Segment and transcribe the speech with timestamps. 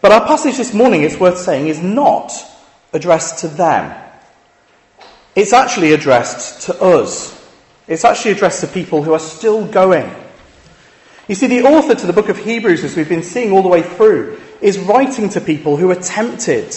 [0.00, 2.32] But our passage this morning, it's worth saying, is not
[2.92, 4.00] addressed to them.
[5.34, 7.32] It's actually addressed to us.
[7.88, 10.10] It's actually addressed to people who are still going.
[11.28, 13.68] You see, the author to the book of Hebrews, as we've been seeing all the
[13.68, 16.74] way through, is writing to people who are tempted.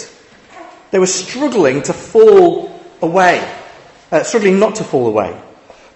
[0.92, 3.40] They were struggling to fall away,
[4.12, 5.40] uh, struggling not to fall away.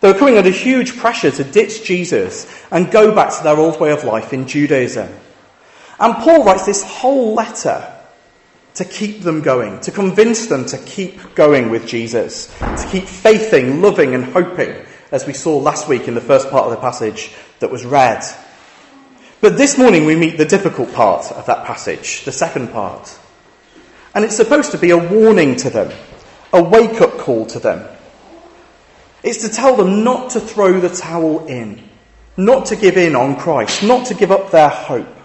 [0.01, 3.79] They were coming under huge pressure to ditch Jesus and go back to their old
[3.79, 5.09] way of life in Judaism.
[6.01, 7.87] And Paul writes this whole letter
[8.73, 13.83] to keep them going, to convince them to keep going with Jesus, to keep faithing,
[13.83, 17.31] loving, and hoping, as we saw last week in the first part of the passage
[17.59, 18.23] that was read.
[19.41, 23.19] But this morning we meet the difficult part of that passage, the second part.
[24.15, 25.91] And it's supposed to be a warning to them,
[26.51, 27.87] a wake up call to them.
[29.21, 31.87] It's to tell them not to throw the towel in,
[32.37, 35.20] not to give in on Christ, not to give up their hope.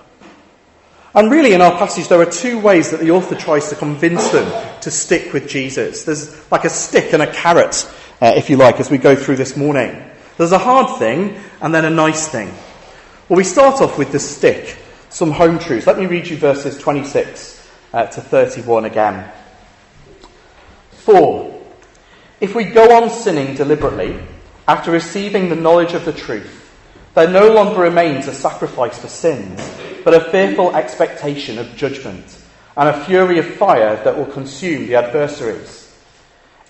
[1.17, 4.29] And really, in our passage, there are two ways that the author tries to convince
[4.29, 6.05] them to stick with Jesus.
[6.05, 9.37] There's like a stick and a carrot, uh, if you like, as we go through
[9.37, 10.05] this morning.
[10.37, 12.49] There's a hard thing and then a nice thing.
[13.31, 14.77] Well, we start off with the stick,
[15.09, 15.87] some home truths.
[15.87, 19.33] Let me read you verses 26 uh, to 31 again.
[20.91, 21.63] 4.
[22.43, 24.21] If we go on sinning deliberately,
[24.69, 26.66] after receiving the knowledge of the truth,
[27.17, 29.61] there no longer remains a sacrifice for sins
[30.07, 32.39] but a fearful expectation of judgment,
[32.77, 35.93] and a fury of fire that will consume the adversaries.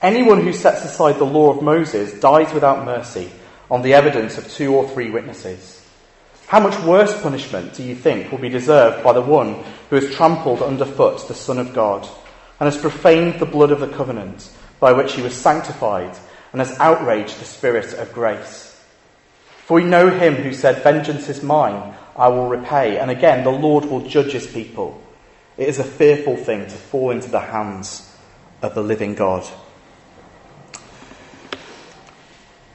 [0.00, 3.30] Anyone who sets aside the law of Moses dies without mercy
[3.70, 5.86] on the evidence of two or three witnesses.
[6.46, 10.14] How much worse punishment do you think will be deserved by the one who has
[10.14, 12.08] trampled underfoot the Son of God
[12.58, 14.48] and has profaned the blood of the covenant
[14.80, 16.16] by which he was sanctified
[16.52, 18.65] and has outraged the Spirit of grace?
[19.66, 22.98] For we know him who said, Vengeance is mine, I will repay.
[22.98, 25.02] And again, the Lord will judge his people.
[25.56, 28.16] It is a fearful thing to fall into the hands
[28.62, 29.44] of the living God.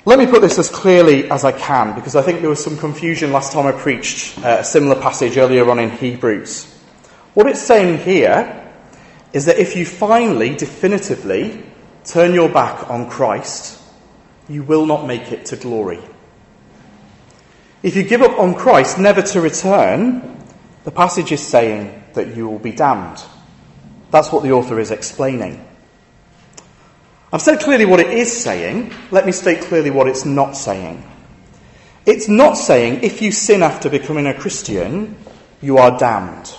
[0.04, 2.78] Let me put this as clearly as I can, because I think there was some
[2.78, 6.66] confusion last time I preached uh, a similar passage earlier on in Hebrews.
[7.36, 8.70] What it's saying here
[9.32, 11.64] is that if you finally, definitively,
[12.04, 13.82] turn your back on Christ,
[14.50, 16.02] you will not make it to glory.
[17.84, 20.38] If you give up on Christ, never to return,
[20.84, 23.24] the passage is saying that you will be damned.
[24.12, 25.66] That's what the author is explaining.
[27.34, 28.94] I've said clearly what it is saying.
[29.10, 31.04] Let me state clearly what it's not saying.
[32.06, 35.16] It's not saying if you sin after becoming a Christian,
[35.62, 36.54] you are damned.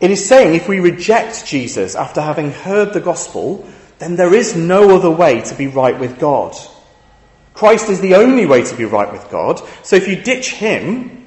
[0.00, 3.66] It is saying if we reject Jesus after having heard the gospel,
[3.98, 6.54] then there is no other way to be right with God.
[7.56, 9.62] Christ is the only way to be right with God.
[9.82, 11.26] So if you ditch him,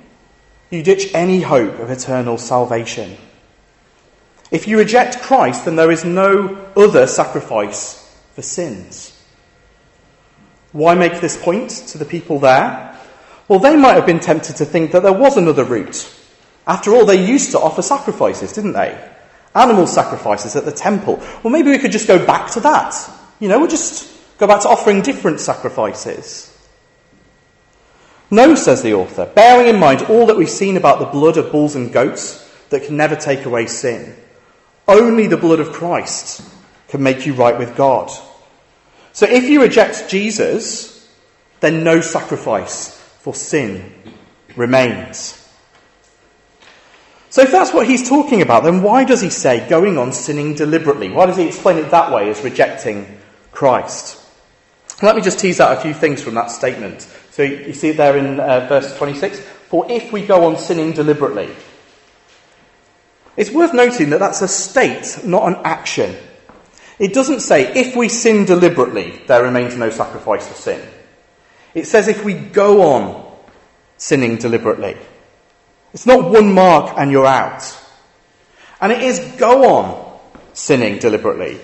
[0.69, 3.17] you ditch any hope of eternal salvation.
[4.51, 9.19] If you reject Christ, then there is no other sacrifice for sins.
[10.71, 12.95] Why make this point to the people there?
[13.47, 16.15] Well, they might have been tempted to think that there was another route.
[16.67, 19.03] After all, they used to offer sacrifices, didn't they?
[19.55, 21.15] Animal sacrifices at the temple.
[21.41, 22.95] Well, maybe we could just go back to that.
[23.39, 26.57] You know, we'll just Go back to offering different sacrifices.
[28.31, 31.51] No, says the author, bearing in mind all that we've seen about the blood of
[31.51, 34.15] bulls and goats that can never take away sin.
[34.87, 36.41] Only the blood of Christ
[36.87, 38.11] can make you right with God.
[39.13, 41.07] So if you reject Jesus,
[41.59, 43.93] then no sacrifice for sin
[44.55, 45.35] remains.
[47.31, 50.55] So if that's what he's talking about, then why does he say going on sinning
[50.55, 51.09] deliberately?
[51.09, 53.19] Why does he explain it that way as rejecting
[53.51, 54.18] Christ?
[55.01, 57.01] Let me just tease out a few things from that statement.
[57.31, 59.39] So you see it there in uh, verse 26.
[59.39, 61.49] For if we go on sinning deliberately,
[63.37, 66.15] it's worth noting that that's a state, not an action.
[66.97, 70.85] It doesn't say, if we sin deliberately, there remains no sacrifice for sin.
[71.73, 73.29] It says, if we go on
[73.99, 74.97] sinning deliberately.
[75.93, 77.77] It's not one mark and you're out.
[78.81, 80.19] And it is go on
[80.53, 81.59] sinning deliberately.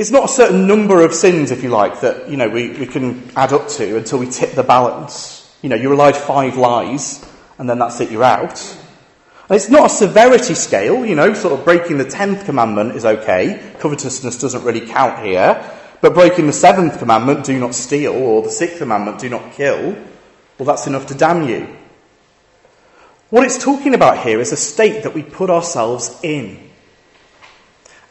[0.00, 2.86] It's not a certain number of sins, if you like, that you know we, we
[2.86, 5.54] can add up to until we tip the balance.
[5.60, 7.22] You know, you're allowed five lies,
[7.58, 8.58] and then that's it, you're out.
[9.50, 13.04] And it's not a severity scale, you know, sort of breaking the tenth commandment is
[13.04, 13.74] okay.
[13.78, 15.70] Covetousness doesn't really count here.
[16.00, 19.98] But breaking the seventh commandment, do not steal, or the sixth commandment, do not kill,
[20.56, 21.76] well, that's enough to damn you.
[23.28, 26.69] What it's talking about here is a state that we put ourselves in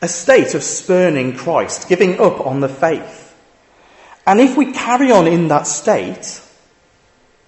[0.01, 3.35] a state of spurning Christ, giving up on the faith.
[4.25, 6.41] And if we carry on in that state,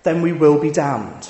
[0.04, 1.30] then we will be damned.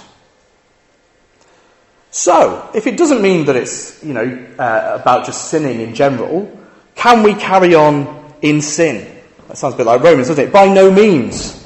[2.09, 6.57] So, if it doesn't mean that it's, you know, uh, about just sinning in general,
[6.95, 9.07] can we carry on in sin?
[9.47, 10.51] That sounds a bit like Romans, doesn't it?
[10.51, 11.57] By no means.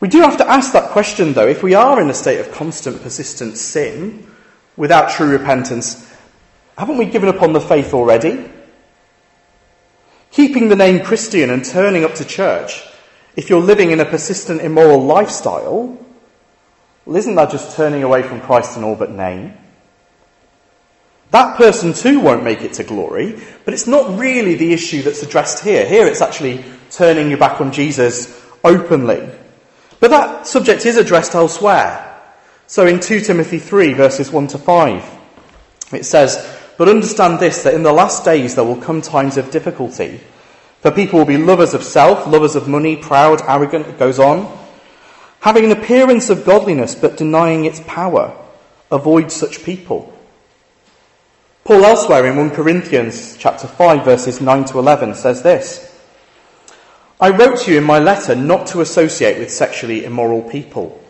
[0.00, 1.46] We do have to ask that question, though.
[1.46, 4.26] If we are in a state of constant, persistent sin,
[4.76, 6.13] without true repentance,
[6.76, 8.50] haven't we given up on the faith already?
[10.30, 12.82] Keeping the name Christian and turning up to church,
[13.36, 15.98] if you're living in a persistent immoral lifestyle,
[17.04, 19.54] well, isn't that just turning away from Christ in all but name?
[21.30, 25.22] That person too won't make it to glory, but it's not really the issue that's
[25.22, 25.84] addressed here.
[25.86, 29.28] Here it's actually turning your back on Jesus openly.
[30.00, 32.22] But that subject is addressed elsewhere.
[32.66, 35.18] So in 2 Timothy 3, verses 1 to 5,
[35.92, 39.50] it says, But understand this, that in the last days there will come times of
[39.50, 40.20] difficulty.
[40.80, 44.58] For people will be lovers of self, lovers of money, proud, arrogant, it goes on.
[45.40, 48.36] Having an appearance of godliness, but denying its power.
[48.90, 50.12] Avoid such people.
[51.64, 55.90] Paul elsewhere in 1 Corinthians chapter 5 verses 9 to 11 says this.
[57.20, 61.00] I wrote to you in my letter not to associate with sexually immoral people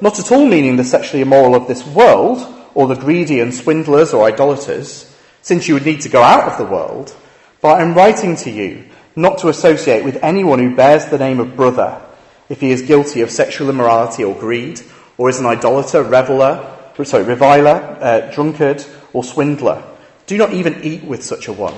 [0.00, 2.38] not at all meaning the sexually immoral of this world,
[2.74, 6.58] or the greedy and swindlers or idolaters, since you would need to go out of
[6.58, 7.14] the world,
[7.60, 8.84] but I am writing to you
[9.16, 12.00] not to associate with anyone who bears the name of brother,
[12.48, 14.80] if he is guilty of sexual immorality or greed,
[15.18, 19.82] or is an idolater, reveler, sorry, reviler, uh, drunkard, or swindler.
[20.26, 21.74] Do not even eat with such a one.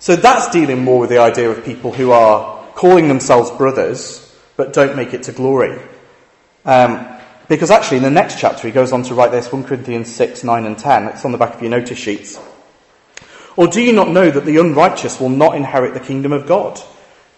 [0.00, 4.24] So that's dealing more with the idea of people who are calling themselves brothers
[4.56, 5.80] but don't make it to glory.
[6.64, 7.06] Um,
[7.48, 10.44] because actually, in the next chapter, he goes on to write this 1 Corinthians 6,
[10.44, 11.08] 9, and 10.
[11.08, 12.38] It's on the back of your notice sheets.
[13.56, 16.80] Or do you not know that the unrighteous will not inherit the kingdom of God?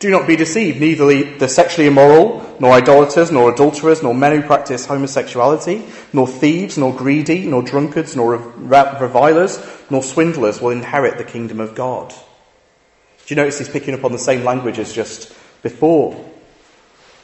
[0.00, 0.80] Do not be deceived.
[0.80, 6.76] Neither the sexually immoral, nor idolaters, nor adulterers, nor men who practice homosexuality, nor thieves,
[6.76, 12.08] nor greedy, nor drunkards, nor revilers, nor swindlers will inherit the kingdom of God.
[12.10, 16.16] Do you notice he's picking up on the same language as just before?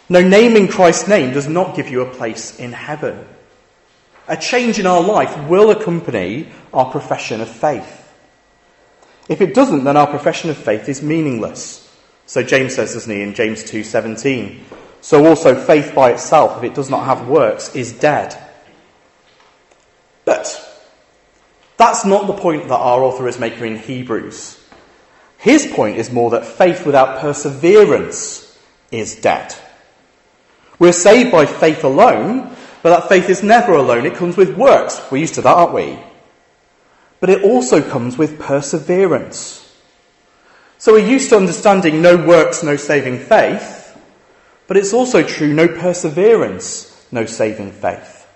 [0.09, 3.27] No, naming Christ's name does not give you a place in heaven.
[4.29, 8.03] A change in our life will accompany our profession of faith.
[9.29, 11.83] If it doesn't, then our profession of faith is meaningless.
[12.27, 14.61] So James says, doesn't he, in James 2:17.
[15.01, 18.37] So also faith by itself, if it does not have works, is dead.
[20.25, 20.63] But
[21.77, 24.61] that's not the point that our author is making in Hebrews.
[25.39, 28.59] His point is more that faith without perseverance
[28.91, 29.55] is dead.
[30.79, 34.07] We're saved by faith alone, but that faith is never alone.
[34.07, 35.01] It comes with works.
[35.11, 35.99] We're used to that, aren't we?
[37.21, 39.63] But it also comes with perseverance.
[40.79, 43.99] So we're used to understanding no works, no saving faith,
[44.67, 48.29] but it's also true no perseverance, no saving faith.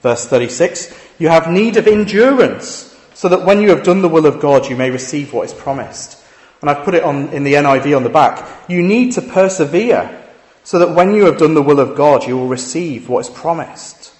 [0.00, 4.26] Verse 36 You have need of endurance, so that when you have done the will
[4.26, 6.18] of God, you may receive what is promised.
[6.62, 8.48] And I've put it on in the NIV on the back.
[8.68, 10.21] You need to persevere
[10.64, 13.30] so that when you have done the will of God, you will receive what is
[13.30, 14.12] promised.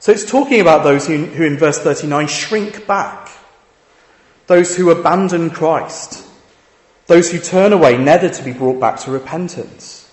[0.00, 3.30] So it's talking about those who, who in verse 39 shrink back,
[4.46, 6.26] those who abandon Christ,
[7.06, 10.10] those who turn away, never to be brought back to repentance.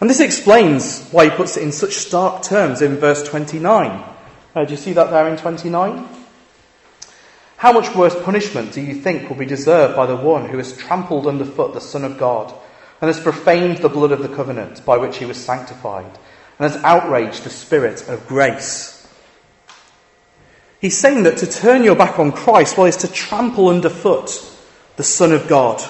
[0.00, 4.04] And this explains why he puts it in such stark terms in verse 29.
[4.54, 6.06] Uh, do you see that there in 29?
[7.64, 10.76] How much worse punishment do you think will be deserved by the one who has
[10.76, 12.52] trampled underfoot the Son of God
[13.00, 16.18] and has profaned the blood of the covenant by which he was sanctified
[16.58, 19.08] and has outraged the Spirit of grace?
[20.78, 24.46] He's saying that to turn your back on Christ, well, is to trample underfoot
[24.96, 25.82] the Son of God.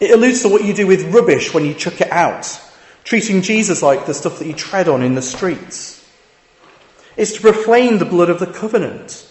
[0.00, 2.60] It alludes to what you do with rubbish when you chuck it out,
[3.04, 6.04] treating Jesus like the stuff that you tread on in the streets.
[7.16, 9.30] It's to profane the blood of the covenant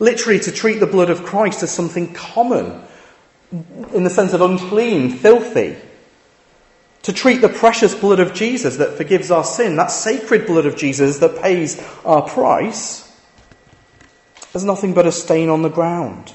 [0.00, 2.82] Literally, to treat the blood of Christ as something common,
[3.92, 5.76] in the sense of unclean, filthy.
[7.02, 10.76] To treat the precious blood of Jesus that forgives our sin, that sacred blood of
[10.76, 13.06] Jesus that pays our price,
[14.54, 16.32] as nothing but a stain on the ground.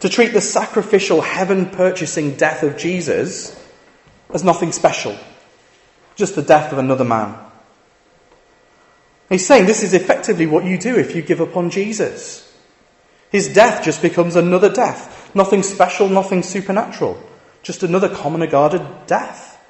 [0.00, 3.60] To treat the sacrificial, heaven purchasing death of Jesus
[4.32, 5.16] as nothing special,
[6.16, 7.38] just the death of another man.
[9.34, 12.56] He's saying this is effectively what you do if you give up on Jesus.
[13.32, 15.34] His death just becomes another death.
[15.34, 17.20] Nothing special, nothing supernatural.
[17.64, 19.60] Just another common regarded death.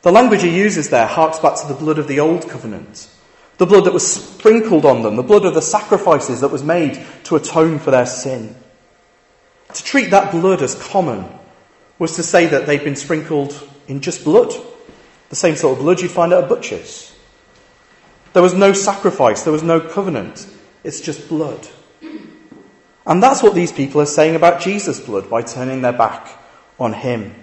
[0.00, 3.10] The language he uses there harks back to the blood of the old covenant.
[3.58, 7.04] The blood that was sprinkled on them, the blood of the sacrifices that was made
[7.24, 8.56] to atone for their sin.
[9.74, 11.26] To treat that blood as common
[11.98, 14.54] was to say that they'd been sprinkled in just blood.
[15.28, 17.13] The same sort of blood you'd find at a butcher's.
[18.34, 20.46] There was no sacrifice, there was no covenant.
[20.82, 21.66] It's just blood.
[23.06, 26.28] And that's what these people are saying about Jesus' blood by turning their back
[26.78, 27.34] on him.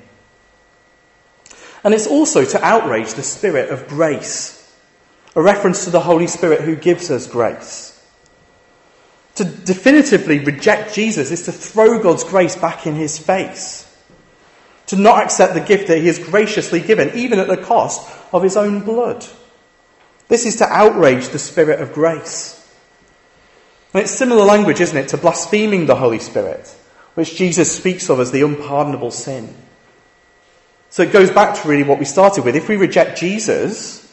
[1.83, 4.57] And it's also to outrage the spirit of grace,
[5.33, 7.87] a reference to the Holy Spirit who gives us grace.
[9.35, 13.87] To definitively reject Jesus is to throw God's grace back in his face.
[14.87, 18.43] To not accept the gift that he has graciously given, even at the cost of
[18.43, 19.25] his own blood.
[20.31, 22.57] This is to outrage the Spirit of grace.
[23.93, 26.73] And it's similar language, isn't it, to blaspheming the Holy Spirit,
[27.15, 29.53] which Jesus speaks of as the unpardonable sin.
[30.89, 32.55] So it goes back to really what we started with.
[32.55, 34.09] If we reject Jesus,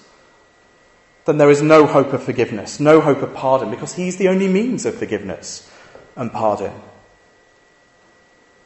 [1.24, 4.48] then there is no hope of forgiveness, no hope of pardon, because he's the only
[4.48, 5.70] means of forgiveness
[6.16, 6.72] and pardon.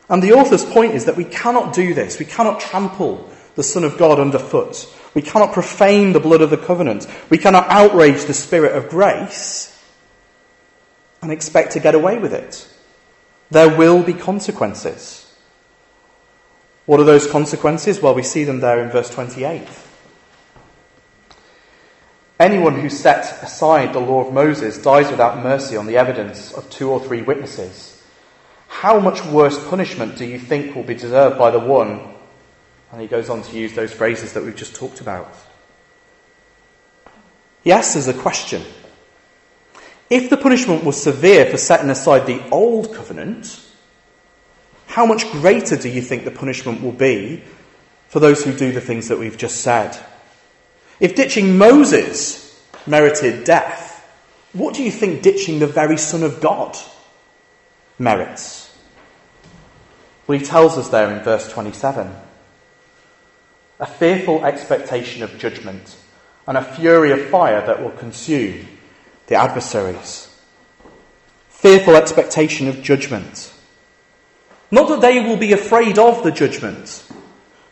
[0.08, 2.18] And the author's point is that we cannot do this.
[2.18, 4.88] We cannot trample the Son of God underfoot.
[5.14, 7.06] We cannot profane the blood of the covenant.
[7.28, 9.68] We cannot outrage the Spirit of grace
[11.20, 12.68] and expect to get away with it.
[13.50, 15.30] There will be consequences.
[16.86, 18.00] What are those consequences?
[18.00, 19.68] Well, we see them there in verse 28.
[22.40, 26.68] Anyone who sets aside the law of Moses dies without mercy on the evidence of
[26.70, 28.02] two or three witnesses.
[28.66, 32.14] How much worse punishment do you think will be deserved by the one?
[32.92, 35.34] And he goes on to use those phrases that we've just talked about.
[37.64, 38.62] He asks us a question
[40.10, 43.58] if the punishment was severe for setting aside the old covenant,
[44.86, 47.42] how much greater do you think the punishment will be
[48.08, 49.98] for those who do the things that we've just said?
[51.00, 54.06] If ditching Moses merited death,
[54.52, 56.76] what do you think ditching the very Son of God
[57.98, 58.76] merits?
[60.26, 62.14] Well, he tells us there in verse 27
[63.82, 65.96] a fearful expectation of judgment
[66.46, 68.64] and a fury of fire that will consume
[69.26, 70.32] the adversaries.
[71.48, 73.52] Fearful expectation of judgment.
[74.70, 77.04] Not that they will be afraid of the judgment,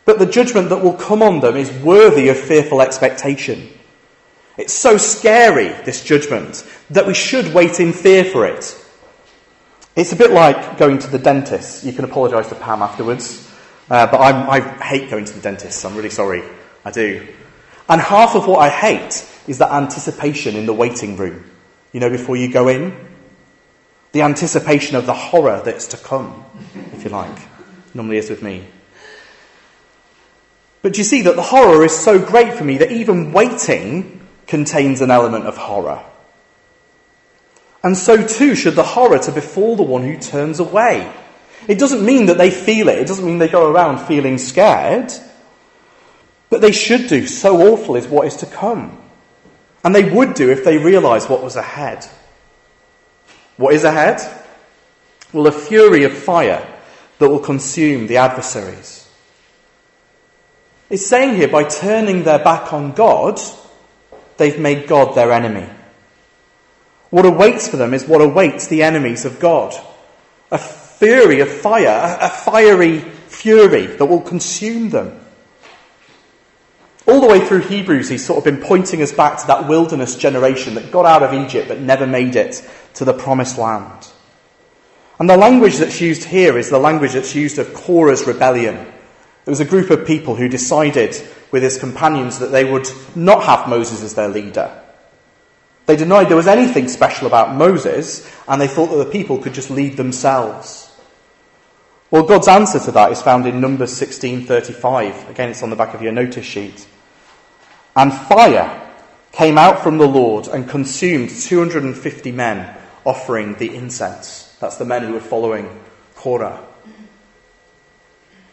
[0.03, 3.69] but the judgment that will come on them is worthy of fearful expectation.
[4.57, 8.77] It's so scary, this judgment, that we should wait in fear for it.
[9.95, 11.85] It's a bit like going to the dentist.
[11.85, 13.50] You can apologise to Pam afterwards,
[13.91, 15.85] uh, but I'm, i hate going to the dentist.
[15.85, 16.43] I'm really sorry.
[16.85, 17.27] I do.
[17.89, 21.43] And half of what I hate is that anticipation in the waiting room,
[21.91, 22.95] you know, before you go in.
[24.13, 26.45] The anticipation of the horror that's to come,
[26.93, 27.37] if you like.
[27.93, 28.65] Normally is with me.
[30.81, 35.01] But you see that the horror is so great for me that even waiting contains
[35.01, 36.01] an element of horror.
[37.83, 41.11] And so too should the horror to befall the one who turns away.
[41.67, 42.99] It doesn't mean that they feel it.
[42.99, 45.11] It doesn't mean they go around feeling scared.
[46.49, 47.27] But they should do.
[47.27, 48.97] So awful is what is to come.
[49.83, 52.05] And they would do if they realized what was ahead.
[53.57, 54.21] What is ahead?
[55.33, 56.67] Well, a fury of fire
[57.19, 59.07] that will consume the adversaries.
[60.89, 63.39] It's saying here by turning their back on God,
[64.37, 65.69] they've made God their enemy.
[67.11, 69.73] What awaits for them is what awaits the enemies of God
[70.51, 70.57] a
[71.01, 75.19] fury of fire, a fiery fury that will consume them.
[77.07, 80.15] All the way through Hebrews, he's sort of been pointing us back to that wilderness
[80.15, 84.07] generation that got out of Egypt but never made it to the promised land.
[85.17, 88.75] And the language that's used here is the language that's used of Korah's rebellion.
[88.75, 91.15] There was a group of people who decided
[91.49, 94.79] with his companions that they would not have Moses as their leader.
[95.87, 99.55] They denied there was anything special about Moses, and they thought that the people could
[99.55, 100.90] just lead themselves.
[102.11, 105.29] Well, God's answer to that is found in Numbers 16:35.
[105.29, 106.85] Again, it's on the back of your notice sheet.
[107.95, 108.81] And fire
[109.31, 112.75] came out from the Lord and consumed 250 men
[113.05, 114.53] offering the incense.
[114.59, 115.69] That's the men who were following
[116.15, 116.59] Korah.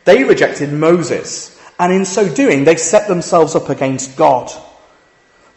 [0.04, 4.52] They rejected Moses, and in so doing, they set themselves up against God.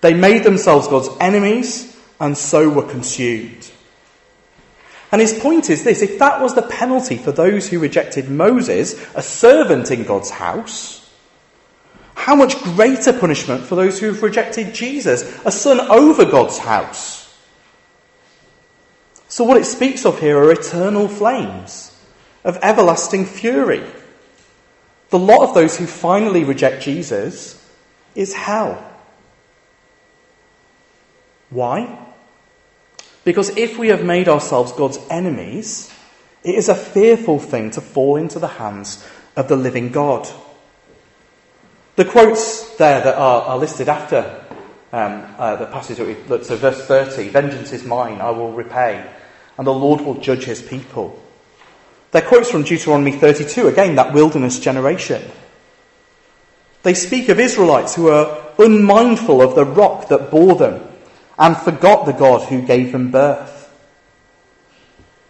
[0.01, 3.70] They made themselves God's enemies, and so were consumed.
[5.12, 8.96] And his point is this if that was the penalty for those who rejected Moses,
[9.13, 11.10] a servant in God's house,
[12.15, 17.22] how much greater punishment for those who have rejected Jesus, a son over God's house?
[19.27, 21.98] So, what it speaks of here are eternal flames
[22.44, 23.84] of everlasting fury.
[25.10, 27.58] The lot of those who finally reject Jesus
[28.15, 28.86] is hell.
[31.50, 32.11] Why?
[33.23, 35.93] Because if we have made ourselves God's enemies,
[36.43, 40.27] it is a fearful thing to fall into the hands of the living God.
[41.95, 44.43] The quotes there that are, are listed after
[44.91, 48.51] um, uh, the passage that we looked so verse 30 Vengeance is mine, I will
[48.51, 49.07] repay,
[49.57, 51.21] and the Lord will judge his people.
[52.09, 55.23] They're quotes from Deuteronomy 32, again, that wilderness generation.
[56.83, 60.90] They speak of Israelites who are unmindful of the rock that bore them
[61.41, 63.57] and forgot the God who gave them birth.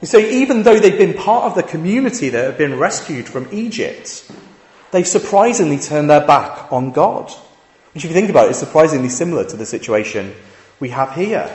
[0.02, 3.48] You see, even though they've been part of the community that have been rescued from
[3.54, 4.30] Egypt,
[4.92, 7.32] they surprisingly turned their back on God.
[7.94, 10.36] Which, if you think about it, is surprisingly similar to the situation
[10.82, 11.50] we have here.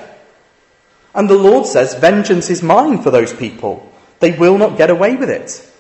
[1.15, 3.93] And the Lord says, Vengeance is mine for those people.
[4.21, 5.71] They will not get away with it.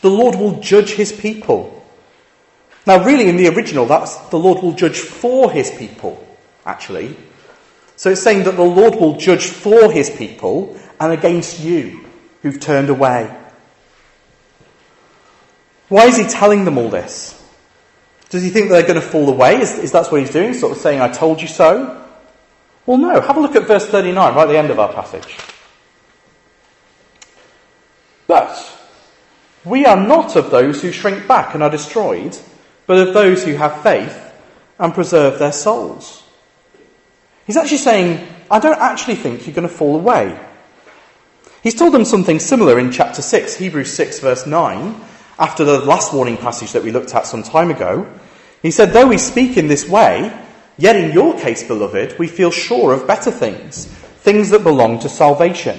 [0.00, 1.74] The Lord will judge his people.
[2.86, 6.26] Now, really, in the original, that's the Lord will judge for his people,
[6.64, 7.14] actually.
[7.98, 12.04] So it's saying that the Lord will judge for his people and against you
[12.42, 13.36] who've turned away.
[15.88, 17.34] Why is he telling them all this?
[18.28, 19.60] Does he think they're going to fall away?
[19.60, 20.54] Is, is that what he's doing?
[20.54, 22.06] Sort of saying, I told you so?
[22.86, 23.20] Well, no.
[23.20, 25.36] Have a look at verse 39, right at the end of our passage.
[28.28, 28.78] But
[29.64, 32.38] we are not of those who shrink back and are destroyed,
[32.86, 34.32] but of those who have faith
[34.78, 36.22] and preserve their souls.
[37.48, 40.38] He's actually saying, I don't actually think you're going to fall away.
[41.62, 44.94] He's told them something similar in chapter 6, Hebrews 6, verse 9,
[45.38, 48.06] after the last warning passage that we looked at some time ago.
[48.60, 50.30] He said, Though we speak in this way,
[50.76, 55.08] yet in your case, beloved, we feel sure of better things, things that belong to
[55.08, 55.78] salvation.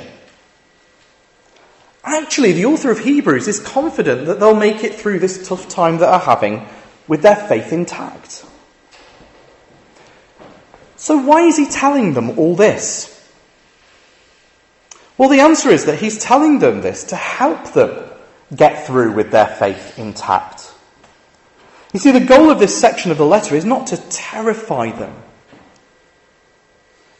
[2.04, 6.00] Actually, the author of Hebrews is confident that they'll make it through this tough time
[6.00, 6.68] that they're having
[7.08, 8.44] with their faith intact.
[11.00, 13.16] So, why is he telling them all this?
[15.18, 18.10] Well, the answer is that he's telling them this to help them
[18.54, 20.70] get through with their faith intact.
[21.94, 25.16] You see, the goal of this section of the letter is not to terrify them.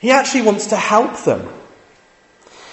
[0.02, 1.48] He actually wants to help them.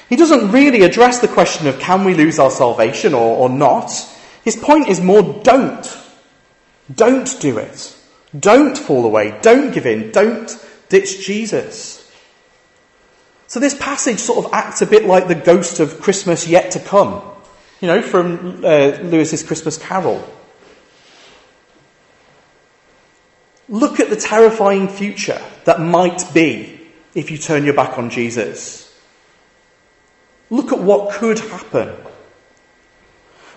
[0.08, 3.92] He doesn't really address the question of can we lose our salvation or, or not.
[4.44, 5.98] His point is more don't.
[6.92, 7.96] Don't do it.
[8.38, 9.38] Don't fall away.
[9.40, 10.10] Don't give in.
[10.10, 10.50] Don't
[10.88, 12.02] ditch Jesus.
[13.48, 16.80] So this passage sort of acts a bit like the ghost of Christmas yet to
[16.80, 17.22] come,
[17.80, 20.26] you know, from uh, Lewis's Christmas Carol.
[23.68, 26.80] Look at the terrifying future that might be
[27.14, 28.86] if you turn your back on Jesus.
[30.50, 31.96] Look at what could happen.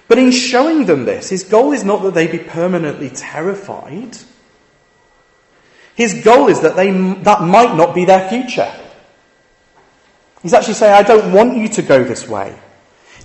[0.08, 4.18] But in showing them this, his goal is not that they be permanently terrified.
[6.00, 6.92] His goal is that they,
[7.24, 8.72] that might not be their future.
[10.42, 12.58] He's actually saying, I don't want you to go this way.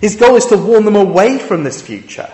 [0.01, 2.29] His goal is to warn them away from this future.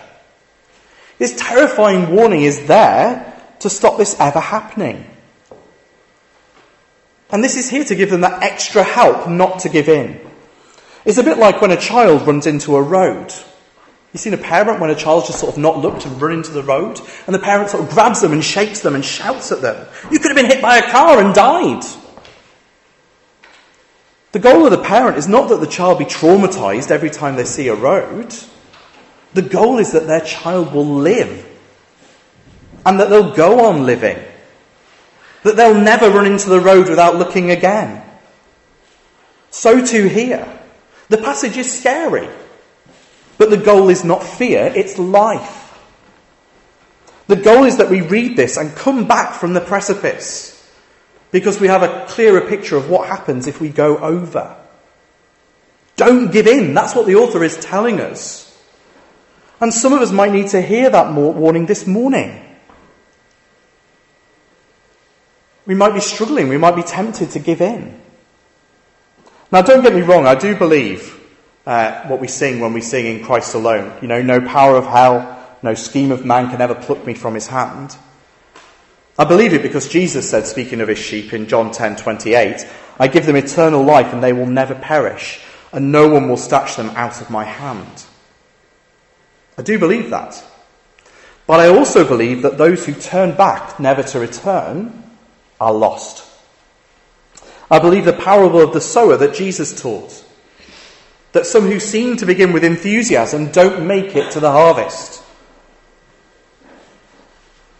[1.18, 5.08] This terrifying warning is there to stop this ever happening.
[7.30, 10.20] And this is here to give them that extra help not to give in.
[11.04, 13.32] It's a bit like when a child runs into a road.
[14.12, 16.50] You've seen a parent when a child's just sort of not looked and run into
[16.50, 19.62] the road, and the parent sort of grabs them and shakes them and shouts at
[19.62, 19.86] them.
[20.10, 21.82] You could have been hit by a car and died.
[24.32, 27.44] The goal of the parent is not that the child be traumatized every time they
[27.44, 28.34] see a road.
[29.34, 31.48] The goal is that their child will live
[32.84, 34.18] and that they'll go on living.
[35.44, 38.02] That they'll never run into the road without looking again.
[39.50, 40.60] So too here.
[41.08, 42.28] The passage is scary,
[43.42, 45.76] but the goal is not fear, it's life.
[47.26, 50.72] The goal is that we read this and come back from the precipice
[51.32, 54.56] because we have a clearer picture of what happens if we go over.
[55.96, 56.72] Don't give in.
[56.72, 58.48] That's what the author is telling us.
[59.60, 62.40] And some of us might need to hear that warning this morning.
[65.66, 66.46] We might be struggling.
[66.46, 68.00] We might be tempted to give in.
[69.50, 70.28] Now, don't get me wrong.
[70.28, 71.18] I do believe
[71.66, 73.96] uh, what we sing when we sing in Christ alone.
[74.02, 77.34] You know, no power of hell, no scheme of man can ever pluck me from
[77.34, 77.96] his hand.
[79.18, 82.66] I believe it because Jesus said, speaking of his sheep in John 10 28,
[82.98, 85.40] I give them eternal life and they will never perish,
[85.72, 88.04] and no one will snatch them out of my hand.
[89.58, 90.42] I do believe that.
[91.46, 95.02] But I also believe that those who turn back never to return
[95.60, 96.28] are lost.
[97.70, 100.21] I believe the parable of the sower that Jesus taught.
[101.32, 105.22] That some who seem to begin with enthusiasm don't make it to the harvest.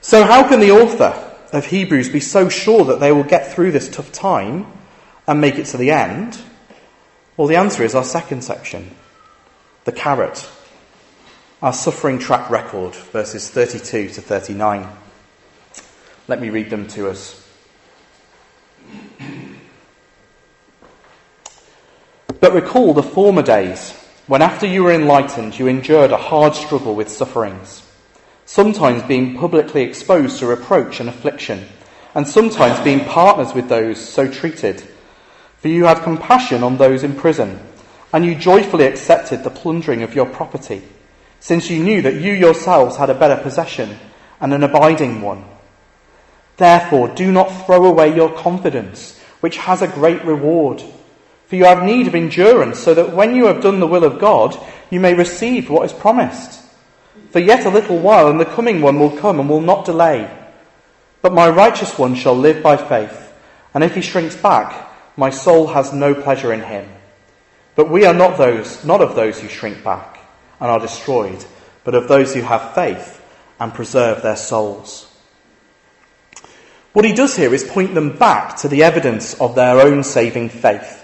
[0.00, 1.14] So, how can the author
[1.52, 4.66] of Hebrews be so sure that they will get through this tough time
[5.26, 6.38] and make it to the end?
[7.36, 8.94] Well, the answer is our second section
[9.84, 10.48] the carrot,
[11.60, 14.88] our suffering track record, verses 32 to 39.
[16.28, 17.41] Let me read them to us.
[22.42, 23.92] But recall the former days
[24.26, 27.88] when, after you were enlightened, you endured a hard struggle with sufferings,
[28.46, 31.68] sometimes being publicly exposed to reproach and affliction,
[32.16, 34.82] and sometimes being partners with those so treated.
[35.58, 37.60] For you had compassion on those in prison,
[38.12, 40.82] and you joyfully accepted the plundering of your property,
[41.38, 43.96] since you knew that you yourselves had a better possession
[44.40, 45.44] and an abiding one.
[46.56, 50.82] Therefore, do not throw away your confidence, which has a great reward.
[51.52, 54.18] For you have need of endurance, so that when you have done the will of
[54.18, 56.62] God, you may receive what is promised.
[57.28, 60.34] For yet a little while, and the coming one will come and will not delay.
[61.20, 63.34] But my righteous one shall live by faith,
[63.74, 66.88] and if he shrinks back, my soul has no pleasure in him.
[67.74, 70.20] But we are not those, not of those who shrink back
[70.58, 71.44] and are destroyed,
[71.84, 73.22] but of those who have faith
[73.60, 75.06] and preserve their souls.
[76.94, 80.48] What he does here is point them back to the evidence of their own saving
[80.48, 81.00] faith.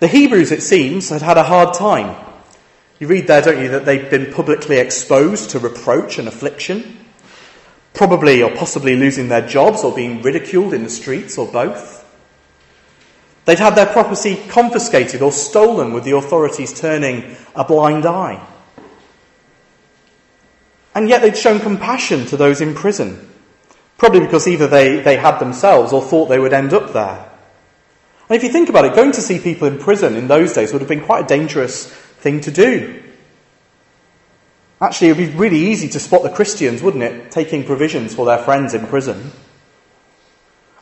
[0.00, 2.16] The Hebrews, it seems, had had a hard time.
[2.98, 6.98] You read there, don't you, that they'd been publicly exposed to reproach and affliction,
[7.94, 12.04] probably or possibly losing their jobs or being ridiculed in the streets or both.
[13.44, 18.46] They'd had their property confiscated or stolen with the authorities turning a blind eye.
[20.94, 23.28] And yet they'd shown compassion to those in prison
[23.98, 27.27] Probably because either they, they had themselves or thought they would end up there.
[28.28, 30.72] And if you think about it, going to see people in prison in those days
[30.72, 33.02] would have been quite a dangerous thing to do.
[34.80, 38.26] Actually, it would be really easy to spot the Christians, wouldn't it, taking provisions for
[38.26, 39.32] their friends in prison.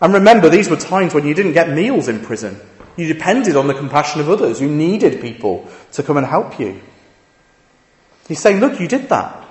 [0.03, 2.61] And remember, these were times when you didn't get meals in prison.
[2.97, 4.61] You depended on the compassion of others.
[4.61, 6.81] You needed people to come and help you.
[8.27, 9.45] He's saying, look, you did that.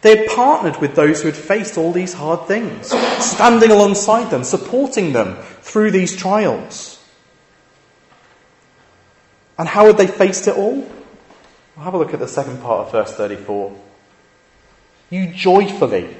[0.00, 2.88] They had partnered with those who had faced all these hard things,
[3.22, 6.98] standing alongside them, supporting them through these trials.
[9.58, 10.88] And how had they faced it all?
[11.76, 13.74] We'll have a look at the second part of verse 34.
[15.10, 16.16] You joyfully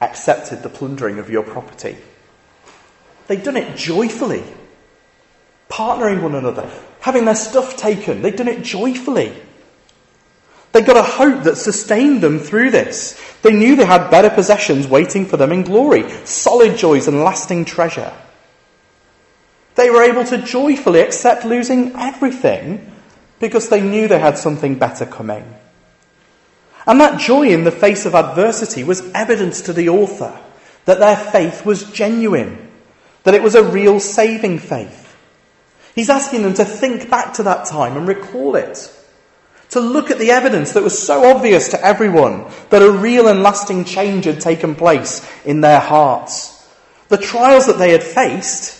[0.00, 1.96] accepted the plundering of your property.
[3.26, 4.44] They'd done it joyfully,
[5.68, 8.22] partnering one another, having their stuff taken.
[8.22, 9.34] They'd done it joyfully.
[10.72, 13.18] They got a hope that sustained them through this.
[13.42, 17.64] They knew they had better possessions waiting for them in glory, solid joys and lasting
[17.64, 18.12] treasure.
[19.76, 22.92] They were able to joyfully accept losing everything
[23.38, 25.44] because they knew they had something better coming.
[26.86, 30.38] And that joy in the face of adversity was evidence to the author
[30.86, 32.70] that their faith was genuine,
[33.24, 35.16] that it was a real saving faith.
[35.94, 38.92] He's asking them to think back to that time and recall it
[39.70, 43.42] to look at the evidence that was so obvious to everyone that a real and
[43.42, 46.68] lasting change had taken place in their hearts.
[47.08, 48.75] The trials that they had faced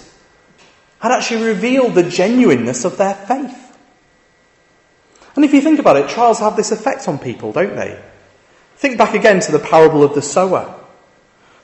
[1.01, 3.77] had actually revealed the genuineness of their faith.
[5.35, 8.03] And if you think about it, trials have this effect on people, don't they?
[8.77, 10.75] Think back again to the parable of the sower.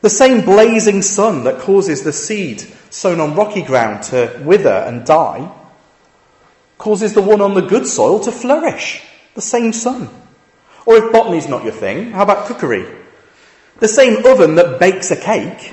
[0.03, 5.07] The same blazing sun that causes the seed sown on rocky ground to wither and
[5.07, 5.51] die
[6.77, 9.03] causes the one on the good soil to flourish.
[9.35, 10.11] The same sun.
[10.85, 12.87] Or if botany's not your thing, how about cookery?
[13.79, 15.73] The same oven that bakes a cake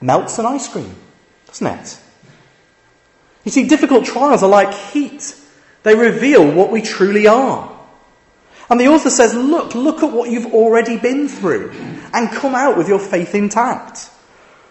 [0.00, 0.94] melts an ice cream,
[1.46, 2.00] doesn't it?
[3.46, 5.34] You see, difficult trials are like heat.
[5.84, 7.72] They reveal what we truly are.
[8.68, 11.70] And the author says, look, look at what you've already been through
[12.12, 14.10] and come out with your faith intact.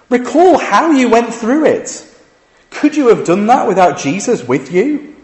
[0.09, 2.05] Recall how you went through it.
[2.69, 5.15] Could you have done that without Jesus with you?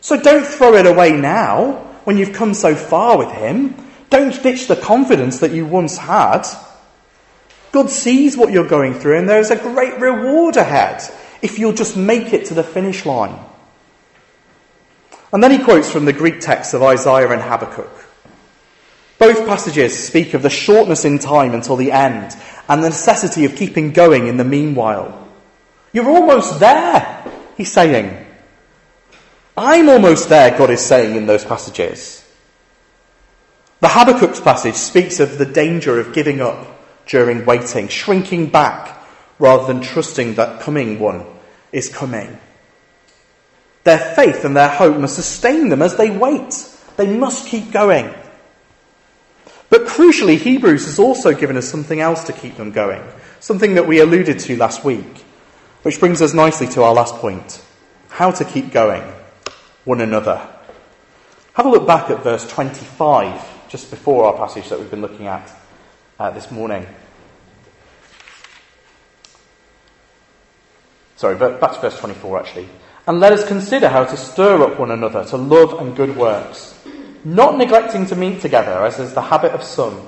[0.00, 1.72] So don't throw it away now
[2.04, 3.74] when you've come so far with Him.
[4.08, 6.46] Don't ditch the confidence that you once had.
[7.72, 11.02] God sees what you're going through, and there's a great reward ahead
[11.42, 13.38] if you'll just make it to the finish line.
[15.32, 17.90] And then he quotes from the Greek texts of Isaiah and Habakkuk.
[19.18, 22.36] Both passages speak of the shortness in time until the end
[22.68, 25.26] and the necessity of keeping going in the meanwhile.
[25.92, 27.24] You're almost there,
[27.56, 28.26] he's saying.
[29.56, 32.22] I'm almost there, God is saying in those passages.
[33.80, 36.66] The Habakkuk's passage speaks of the danger of giving up
[37.06, 38.95] during waiting, shrinking back
[39.38, 41.24] rather than trusting that coming one
[41.72, 42.38] is coming.
[43.84, 46.68] Their faith and their hope must sustain them as they wait.
[46.96, 48.12] They must keep going.
[49.68, 53.02] But crucially, Hebrews has also given us something else to keep them going,
[53.40, 55.24] something that we alluded to last week,
[55.82, 57.62] which brings us nicely to our last point
[58.08, 59.02] how to keep going
[59.84, 60.48] one another.
[61.52, 65.26] Have a look back at verse 25, just before our passage that we've been looking
[65.26, 65.50] at
[66.18, 66.86] uh, this morning.
[71.16, 72.68] Sorry, back to verse 24 actually.
[73.06, 76.78] And let us consider how to stir up one another to love and good works,
[77.24, 80.00] not neglecting to meet together, as is the habit of some,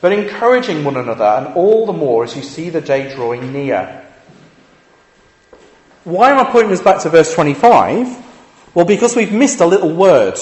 [0.00, 4.04] but encouraging one another, and all the more as you see the day drawing near.
[6.04, 8.74] Why am I pointing this back to verse 25?
[8.74, 10.36] Well, because we've missed a little word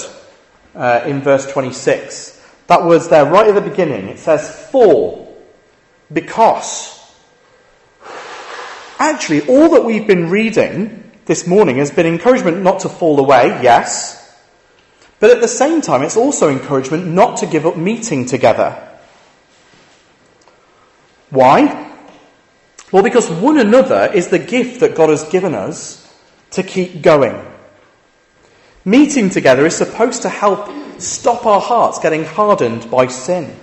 [0.73, 2.41] uh, in verse 26.
[2.67, 4.07] That word's there right at the beginning.
[4.07, 5.35] It says for,
[6.11, 7.00] because.
[9.01, 13.47] Actually, all that we've been reading this morning has been encouragement not to fall away,
[13.63, 14.39] yes,
[15.19, 18.77] but at the same time, it's also encouragement not to give up meeting together.
[21.31, 21.91] Why?
[22.91, 26.07] Well, because one another is the gift that God has given us
[26.51, 27.43] to keep going.
[28.85, 30.69] Meeting together is supposed to help
[31.01, 33.55] stop our hearts getting hardened by sin.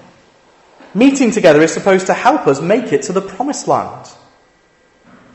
[0.95, 4.11] Meeting together is supposed to help us make it to the promised land.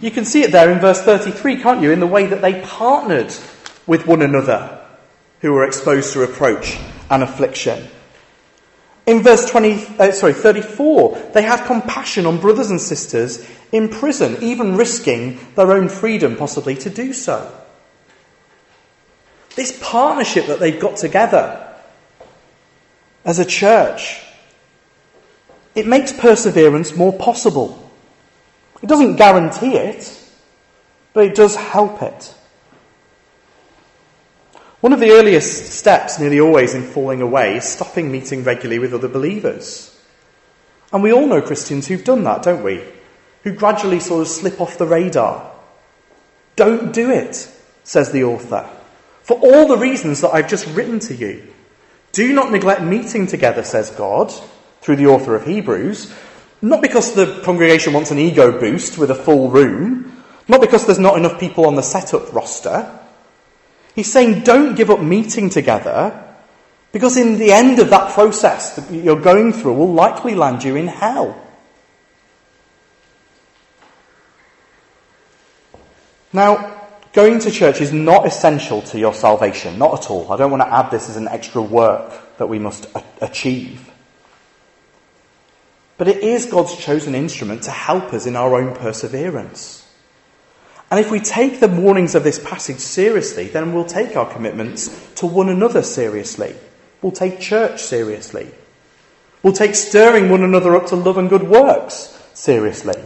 [0.03, 2.59] You can see it there in verse 33, can't you, in the way that they
[2.59, 3.33] partnered
[3.87, 4.85] with one another
[5.39, 6.77] who were exposed to reproach
[7.09, 7.87] and affliction.
[9.05, 14.35] In verse 20, uh, sorry, 34, they had compassion on brothers and sisters in prison,
[14.41, 17.49] even risking their own freedom possibly to do so.
[19.55, 21.77] This partnership that they've got together
[23.23, 24.21] as a church,
[25.75, 27.82] it makes perseverance more possible.
[28.83, 30.19] It doesn't guarantee it,
[31.13, 32.35] but it does help it.
[34.81, 38.93] One of the earliest steps, nearly always, in falling away is stopping meeting regularly with
[38.93, 39.97] other believers.
[40.91, 42.83] And we all know Christians who've done that, don't we?
[43.43, 45.49] Who gradually sort of slip off the radar.
[46.57, 47.49] Don't do it,
[47.85, 48.69] says the author.
[49.21, 51.47] For all the reasons that I've just written to you.
[52.11, 54.33] Do not neglect meeting together, says God,
[54.81, 56.13] through the author of Hebrews,
[56.63, 60.97] not because the congregation wants an ego boost with a full room, not because there's
[60.97, 62.99] not enough people on the setup roster.
[63.93, 66.19] He's saying don't give up meeting together
[66.91, 70.75] because in the end of that process that you're going through will likely land you
[70.75, 71.39] in hell.
[76.31, 80.31] Now, Going to church is not essential to your salvation, not at all.
[80.31, 82.87] I don't want to add this as an extra work that we must
[83.21, 83.92] achieve.
[86.03, 89.89] But it is God's chosen instrument to help us in our own perseverance.
[90.91, 94.89] And if we take the warnings of this passage seriously, then we'll take our commitments
[95.15, 96.57] to one another seriously.
[97.01, 98.51] We'll take church seriously.
[99.43, 103.01] We'll take stirring one another up to love and good works seriously.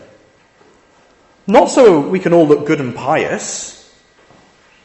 [1.45, 3.95] Not so we can all look good and pious,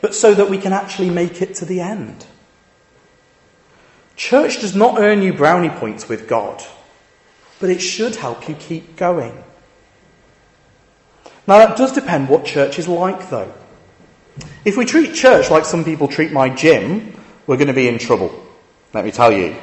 [0.03, 2.27] but so that we can actually make it to the end.
[4.17, 6.63] Church does not earn you brownie points with God,
[7.63, 9.33] but it should help you keep going.
[11.47, 13.55] Now, that does depend what church is like, though.
[14.65, 17.99] If we treat church like some people treat my gym, we're going to be in
[17.99, 18.35] trouble,
[18.93, 19.55] let me tell you.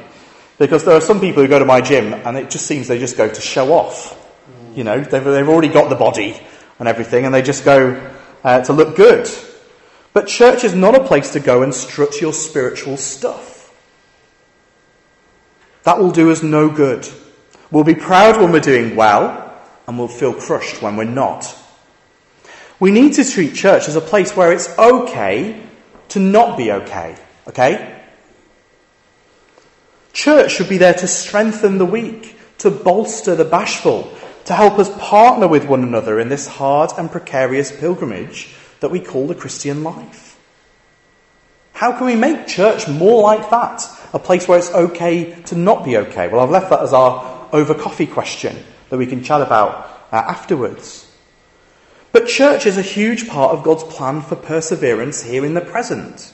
[0.58, 3.00] Because there are some people who go to my gym and it just seems they
[3.00, 4.18] just go to show off.
[4.76, 6.40] You know, they've, they've already got the body
[6.80, 8.12] and everything and they just go
[8.46, 9.30] uh, to look good.
[10.14, 13.74] But church is not a place to go and strut your spiritual stuff.
[15.84, 17.06] That will do us no good.
[17.72, 19.54] We'll be proud when we're doing well,
[19.88, 21.56] and we'll feel crushed when we're not.
[22.80, 25.62] We need to treat church as a place where it's okay
[26.10, 27.18] to not be okay.
[27.48, 28.02] Okay?
[30.14, 34.14] Church should be there to strengthen the weak, to bolster the bashful,
[34.46, 39.00] to help us partner with one another in this hard and precarious pilgrimage that we
[39.00, 40.40] call the Christian life.
[41.74, 43.84] How can we make church more like that?
[44.14, 46.28] A place where it's okay to not be okay?
[46.28, 50.16] Well, I've left that as our over coffee question that we can chat about uh,
[50.16, 51.06] afterwards.
[52.12, 56.34] But church is a huge part of God's plan for perseverance here in the present.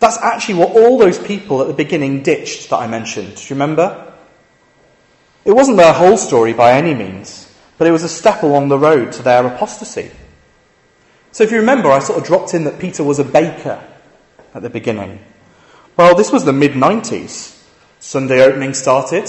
[0.00, 3.36] That's actually what all those people at the beginning ditched that I mentioned.
[3.36, 4.12] Do you remember?
[5.44, 8.78] It wasn't their whole story by any means, but it was a step along the
[8.78, 10.10] road to their apostasy.
[11.32, 13.82] So if you remember, I sort of dropped in that Peter was a baker
[14.54, 15.20] at the beginning.
[15.96, 17.62] Well, this was the mid 90s.
[17.98, 19.28] Sunday opening started.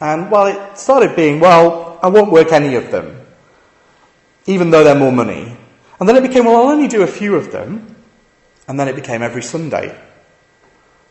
[0.00, 3.20] And, well, it started being, well, I won't work any of them,
[4.46, 5.56] even though they're more money.
[5.98, 7.96] And then it became, well, I'll only do a few of them.
[8.66, 9.98] And then it became every Sunday.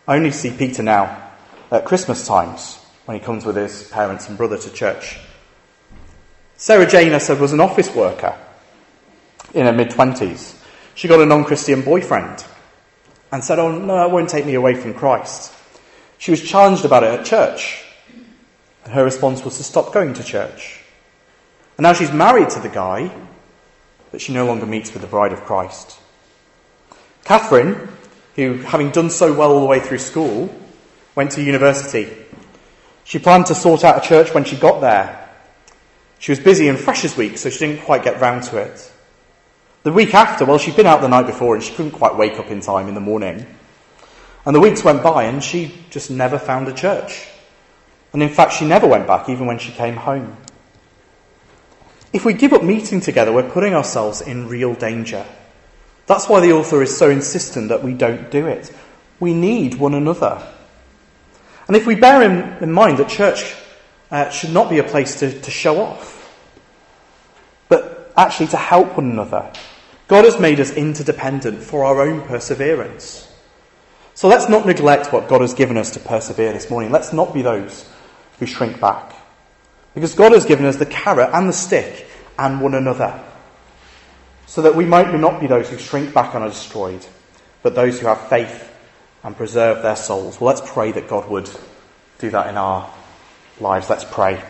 [0.07, 1.31] I only see Peter now
[1.71, 5.19] at Christmas times when he comes with his parents and brother to church.
[6.57, 8.37] Sarah Jane, I said, was an office worker
[9.53, 10.59] in her mid 20s.
[10.95, 12.45] She got a non Christian boyfriend
[13.31, 15.53] and said, Oh, no, that won't take me away from Christ.
[16.17, 17.82] She was challenged about it at church.
[18.89, 20.81] Her response was to stop going to church.
[21.77, 23.11] And now she's married to the guy,
[24.11, 25.97] but she no longer meets with the bride of Christ.
[27.23, 27.89] Catherine,
[28.35, 30.53] who, having done so well all the way through school,
[31.15, 32.09] went to university.
[33.05, 35.29] She planned to sort out a church when she got there.
[36.19, 38.91] She was busy in Freshers Week, so she didn't quite get round to it.
[39.83, 42.39] The week after, well, she'd been out the night before and she couldn't quite wake
[42.39, 43.45] up in time in the morning.
[44.45, 47.27] And the weeks went by and she just never found a church.
[48.13, 50.37] And in fact, she never went back, even when she came home.
[52.13, 55.25] If we give up meeting together, we're putting ourselves in real danger.
[56.05, 58.71] That's why the author is so insistent that we don't do it.
[59.19, 60.47] We need one another.
[61.67, 63.55] And if we bear in, in mind that church
[64.11, 66.19] uh, should not be a place to, to show off,
[67.67, 69.51] but actually to help one another,
[70.07, 73.27] God has made us interdependent for our own perseverance.
[74.13, 76.91] So let's not neglect what God has given us to persevere this morning.
[76.91, 77.89] Let's not be those
[78.43, 79.13] who shrink back.
[79.93, 83.23] Because God has given us the carrot and the stick and one another.
[84.45, 87.05] So that we might not be those who shrink back and are destroyed,
[87.61, 88.69] but those who have faith
[89.23, 90.39] and preserve their souls.
[90.39, 91.49] Well, let's pray that God would
[92.19, 92.91] do that in our
[93.59, 93.89] lives.
[93.89, 94.43] Let's pray.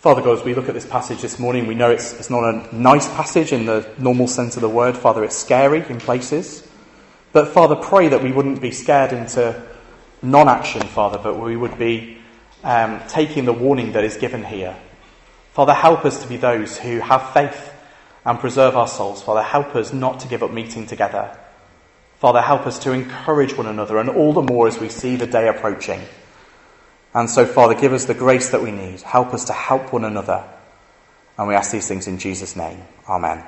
[0.00, 2.42] Father God, as we look at this passage this morning, we know it's, it's not
[2.42, 4.96] a nice passage in the normal sense of the word.
[4.96, 6.66] Father, it's scary in places.
[7.34, 9.62] But Father, pray that we wouldn't be scared into
[10.22, 12.16] non action, Father, but we would be
[12.64, 14.74] um, taking the warning that is given here.
[15.52, 17.70] Father, help us to be those who have faith
[18.24, 19.22] and preserve our souls.
[19.22, 21.36] Father, help us not to give up meeting together.
[22.20, 25.26] Father, help us to encourage one another, and all the more as we see the
[25.26, 26.00] day approaching.
[27.14, 29.00] And so, Father, give us the grace that we need.
[29.02, 30.44] Help us to help one another.
[31.36, 32.82] And we ask these things in Jesus' name.
[33.08, 33.44] Amen.